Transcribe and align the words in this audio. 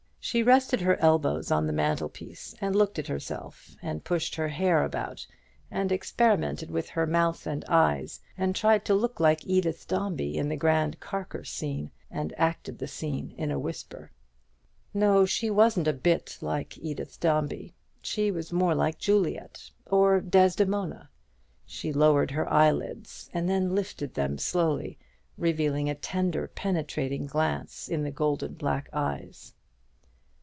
She 0.23 0.43
rested 0.43 0.81
her 0.81 0.95
elbows 0.97 1.49
on 1.51 1.65
the 1.65 1.73
mantel 1.73 2.07
piece, 2.07 2.53
and 2.61 2.75
looked 2.75 2.99
at 2.99 3.07
herself, 3.07 3.75
and 3.81 4.03
pushed 4.03 4.35
her 4.35 4.49
hair 4.49 4.83
about, 4.85 5.25
and 5.71 5.91
experimented 5.91 6.69
with 6.69 6.89
her 6.89 7.07
mouth 7.07 7.47
and 7.47 7.65
eyes, 7.67 8.21
and 8.37 8.55
tried 8.55 8.85
to 8.85 8.93
look 8.93 9.19
like 9.19 9.45
Edith 9.47 9.87
Dombey 9.87 10.37
in 10.37 10.47
the 10.47 10.55
grand 10.55 10.99
Carker 10.99 11.43
scene, 11.43 11.89
and 12.11 12.35
acted 12.37 12.77
the 12.77 12.87
scene 12.87 13.33
in 13.35 13.49
a 13.49 13.57
whisper. 13.59 14.11
No, 14.93 15.25
she 15.25 15.49
wasn't 15.49 15.87
a 15.87 15.91
bit 15.91 16.37
like 16.39 16.77
Edith 16.77 17.19
Dombey; 17.19 17.73
she 18.03 18.29
was 18.31 18.53
more 18.53 18.75
like 18.75 18.99
Juliet, 18.99 19.71
or 19.87 20.21
Desdemona. 20.21 21.09
She 21.65 21.91
lowered 21.91 22.29
her 22.31 22.47
eyelids, 22.47 23.27
and 23.33 23.49
then 23.49 23.73
lifted 23.73 24.13
them 24.13 24.37
slowly, 24.37 24.99
revealing 25.37 25.89
a 25.89 25.95
tender 25.95 26.47
penetrating 26.47 27.25
glance 27.25 27.87
in 27.89 28.03
the 28.03 28.11
golden 28.11 28.53
black 28.53 28.87
eyes. 28.93 29.55